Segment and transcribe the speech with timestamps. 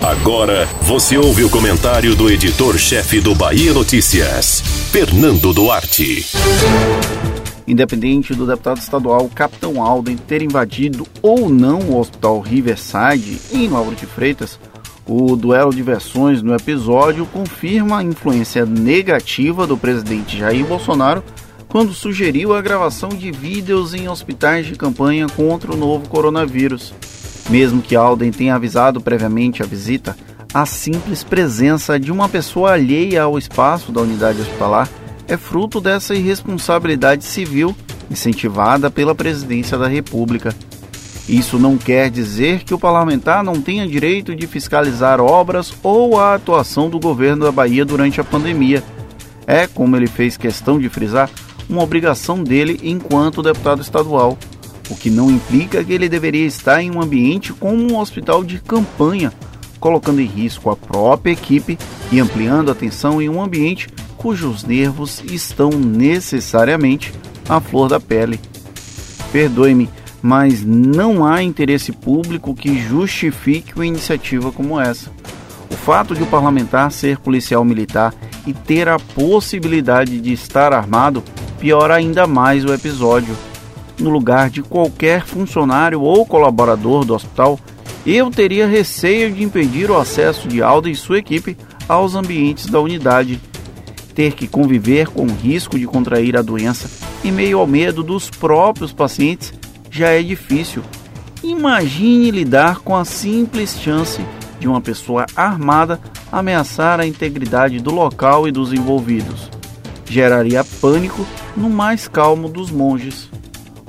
[0.00, 6.26] Agora você ouve o comentário do editor-chefe do Bahia Notícias, Fernando Duarte.
[7.66, 13.94] Independente do deputado estadual Capitão Alden ter invadido ou não o Hospital Riverside em Lauro
[13.94, 14.58] de Freitas,
[15.06, 21.22] o duelo de versões no episódio confirma a influência negativa do presidente Jair Bolsonaro
[21.68, 26.92] quando sugeriu a gravação de vídeos em hospitais de campanha contra o novo coronavírus.
[27.48, 30.16] Mesmo que Alden tenha avisado previamente a visita,
[30.52, 34.88] a simples presença de uma pessoa alheia ao espaço da unidade hospitalar
[35.28, 37.74] é fruto dessa irresponsabilidade civil
[38.10, 40.52] incentivada pela presidência da República.
[41.28, 46.34] Isso não quer dizer que o parlamentar não tenha direito de fiscalizar obras ou a
[46.34, 48.82] atuação do governo da Bahia durante a pandemia.
[49.46, 51.30] É, como ele fez questão de frisar,
[51.68, 54.36] uma obrigação dele enquanto deputado estadual,
[54.90, 58.58] o que não implica que ele deveria estar em um ambiente como um hospital de
[58.58, 59.32] campanha,
[59.78, 61.78] colocando em risco a própria equipe
[62.10, 67.14] e ampliando a tensão em um ambiente cujos nervos estão necessariamente
[67.48, 68.38] à flor da pele.
[69.32, 69.88] Perdoe-me,
[70.20, 75.10] mas não há interesse público que justifique uma iniciativa como essa.
[75.70, 78.12] O fato de o parlamentar ser policial militar
[78.46, 81.22] e ter a possibilidade de estar armado
[81.58, 83.34] piora ainda mais o episódio.
[84.00, 87.60] No lugar de qualquer funcionário ou colaborador do hospital,
[88.06, 91.54] eu teria receio de impedir o acesso de Alda e sua equipe
[91.86, 93.38] aos ambientes da unidade.
[94.14, 96.88] Ter que conviver com o risco de contrair a doença
[97.22, 99.52] em meio ao medo dos próprios pacientes
[99.90, 100.82] já é difícil.
[101.42, 104.24] Imagine lidar com a simples chance
[104.58, 106.00] de uma pessoa armada
[106.32, 109.50] ameaçar a integridade do local e dos envolvidos.
[110.06, 113.28] Geraria pânico no mais calmo dos monges.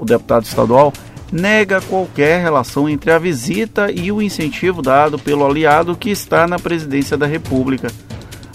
[0.00, 0.92] O deputado estadual
[1.30, 6.58] nega qualquer relação entre a visita e o incentivo dado pelo aliado que está na
[6.58, 7.92] presidência da República.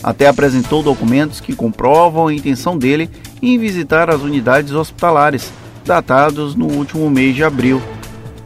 [0.03, 3.09] Até apresentou documentos que comprovam a intenção dele
[3.41, 5.51] em visitar as unidades hospitalares,
[5.85, 7.81] datados no último mês de abril.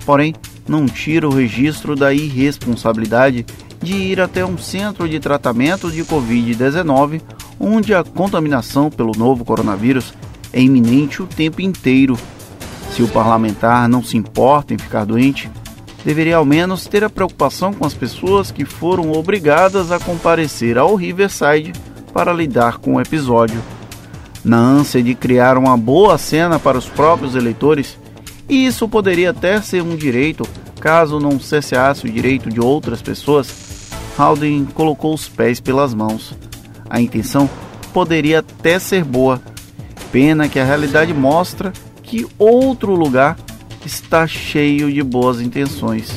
[0.06, 0.36] Porém,
[0.68, 3.46] não tira o registro da irresponsabilidade
[3.82, 7.22] de ir até um centro de tratamento de Covid-19,
[7.60, 10.14] onde a contaminação pelo novo coronavírus
[10.52, 12.18] é iminente o tempo inteiro.
[13.00, 15.50] Se o parlamentar não se importa em ficar doente,
[16.04, 20.96] deveria ao menos ter a preocupação com as pessoas que foram obrigadas a comparecer ao
[20.96, 21.72] Riverside
[22.12, 23.64] para lidar com o episódio.
[24.44, 27.98] Na ânsia de criar uma boa cena para os próprios eleitores,
[28.50, 30.46] e isso poderia até ser um direito
[30.82, 36.36] caso não cessasse o direito de outras pessoas, Haldane colocou os pés pelas mãos.
[36.90, 37.50] A intenção
[37.94, 39.42] poderia até ser boa,
[40.12, 41.72] Pena que a realidade mostra
[42.10, 43.38] que outro lugar
[43.86, 46.10] está cheio de boas intenções.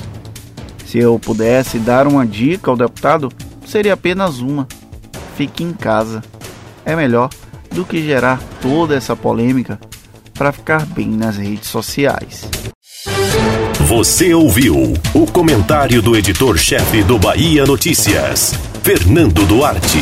[0.86, 3.30] Se eu pudesse dar uma dica ao deputado,
[3.66, 4.66] seria apenas uma:
[5.36, 6.22] fique em casa.
[6.84, 7.28] É melhor
[7.70, 9.78] do que gerar toda essa polêmica
[10.32, 12.48] para ficar bem nas redes sociais.
[13.86, 20.00] Você ouviu o comentário do editor-chefe do Bahia Notícias, Fernando Duarte.